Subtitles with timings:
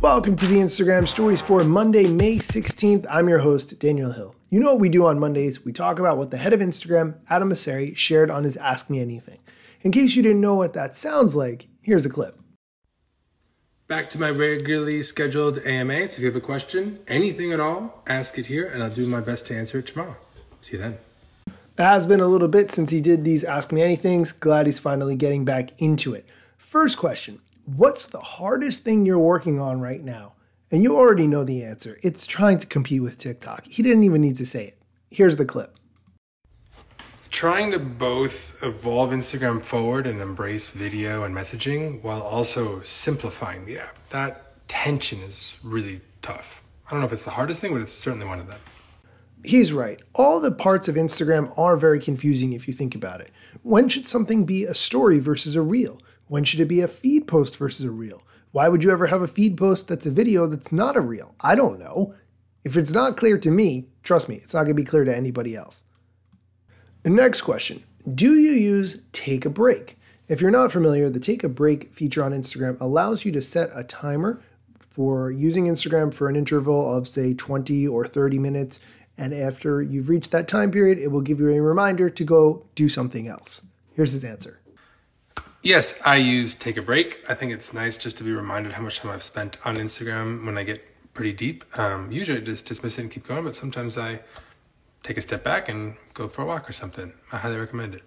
[0.00, 3.04] Welcome to the Instagram stories for Monday, May 16th.
[3.10, 4.34] I'm your host, Daniel Hill.
[4.48, 5.62] You know what we do on Mondays?
[5.62, 8.98] We talk about what the head of Instagram, Adam Mosseri, shared on his Ask Me
[8.98, 9.40] Anything.
[9.82, 12.40] In case you didn't know what that sounds like, here's a clip.
[13.88, 16.08] Back to my regularly scheduled AMA.
[16.08, 19.06] So if you have a question, anything at all, ask it here and I'll do
[19.06, 20.16] my best to answer it tomorrow.
[20.62, 20.98] See you then.
[21.46, 24.32] It has been a little bit since he did these Ask Me Anythings.
[24.40, 26.24] Glad he's finally getting back into it.
[26.56, 27.42] First question
[27.76, 30.32] What's the hardest thing you're working on right now?
[30.72, 32.00] And you already know the answer.
[32.02, 33.64] It's trying to compete with TikTok.
[33.66, 34.82] He didn't even need to say it.
[35.08, 35.76] Here's the clip.
[37.30, 43.78] Trying to both evolve Instagram forward and embrace video and messaging while also simplifying the
[43.78, 44.04] app.
[44.08, 46.62] That tension is really tough.
[46.88, 48.58] I don't know if it's the hardest thing, but it's certainly one of them.
[49.44, 50.02] He's right.
[50.14, 53.30] All the parts of Instagram are very confusing if you think about it.
[53.62, 56.00] When should something be a story versus a reel?
[56.30, 58.22] When should it be a feed post versus a reel?
[58.52, 61.34] Why would you ever have a feed post that's a video that's not a reel?
[61.40, 62.14] I don't know.
[62.62, 65.16] If it's not clear to me, trust me, it's not going to be clear to
[65.16, 65.82] anybody else.
[67.02, 67.82] The next question
[68.14, 69.98] Do you use Take a Break?
[70.28, 73.70] If you're not familiar, the Take a Break feature on Instagram allows you to set
[73.74, 74.40] a timer
[74.78, 78.78] for using Instagram for an interval of, say, 20 or 30 minutes.
[79.18, 82.66] And after you've reached that time period, it will give you a reminder to go
[82.76, 83.62] do something else.
[83.96, 84.59] Here's his answer.
[85.62, 87.20] Yes, I use Take a Break.
[87.28, 90.46] I think it's nice just to be reminded how much time I've spent on Instagram
[90.46, 91.64] when I get pretty deep.
[91.78, 94.20] Um, usually I just dismiss it and keep going, but sometimes I
[95.02, 97.12] take a step back and go for a walk or something.
[97.30, 98.02] I highly recommend it.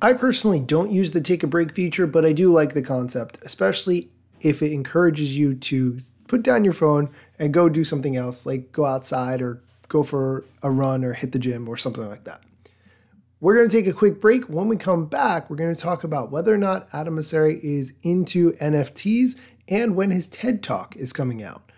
[0.00, 3.38] I personally don't use the take a break feature, but I do like the concept,
[3.42, 4.08] especially
[4.40, 7.10] if it encourages you to put down your phone
[7.40, 11.32] and go do something else, like go outside or go for a run or hit
[11.32, 12.40] the gym or something like that.
[13.42, 14.44] We're going to take a quick break.
[14.44, 17.92] When we come back, we're going to talk about whether or not Adam Mosseri is
[18.04, 21.72] into NFTs and when his TED Talk is coming out.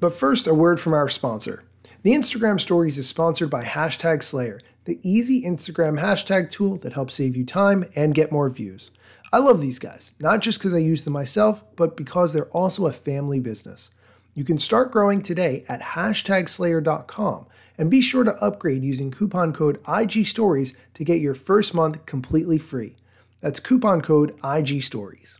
[0.00, 1.62] But first, a word from our sponsor.
[2.02, 7.14] The Instagram Stories is sponsored by Hashtag Slayer, the easy Instagram hashtag tool that helps
[7.14, 8.90] save you time and get more views.
[9.32, 12.88] I love these guys, not just because I use them myself, but because they're also
[12.88, 13.92] a family business.
[14.34, 19.82] You can start growing today at hashtagslayer.com and be sure to upgrade using coupon code
[19.84, 22.96] IGStories to get your first month completely free.
[23.40, 25.38] That's coupon code IGStories.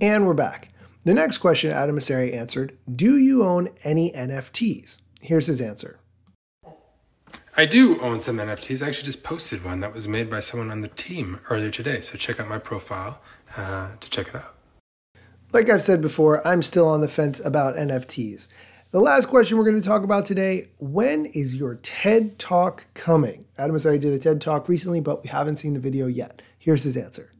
[0.00, 0.68] And we're back.
[1.04, 5.00] The next question Adam Mosseri answered Do you own any NFTs?
[5.20, 6.00] Here's his answer.
[7.56, 8.82] I do own some NFTs.
[8.82, 12.00] I actually just posted one that was made by someone on the team earlier today.
[12.00, 13.20] So check out my profile
[13.56, 14.54] uh, to check it out.
[15.52, 18.48] Like I've said before, I'm still on the fence about NFTs.
[18.94, 23.44] The last question we're going to talk about today when is your TED Talk coming?
[23.58, 26.42] Adam Mosseri did a TED Talk recently, but we haven't seen the video yet.
[26.60, 27.32] Here's his answer.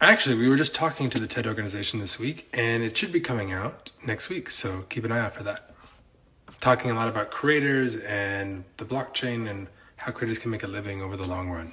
[0.00, 3.20] Actually, we were just talking to the TED organization this week, and it should be
[3.20, 5.70] coming out next week, so keep an eye out for that.
[6.60, 11.00] Talking a lot about creators and the blockchain and how creators can make a living
[11.00, 11.70] over the long run.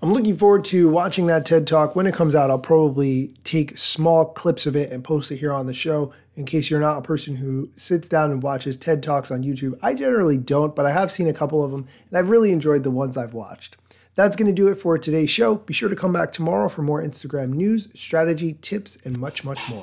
[0.00, 1.94] I'm looking forward to watching that TED Talk.
[1.94, 5.52] When it comes out, I'll probably take small clips of it and post it here
[5.52, 9.02] on the show in case you're not a person who sits down and watches TED
[9.02, 9.76] Talks on YouTube.
[9.82, 12.84] I generally don't, but I have seen a couple of them and I've really enjoyed
[12.84, 13.76] the ones I've watched.
[14.14, 15.56] That's going to do it for today's show.
[15.56, 19.68] Be sure to come back tomorrow for more Instagram news, strategy, tips, and much, much
[19.68, 19.82] more.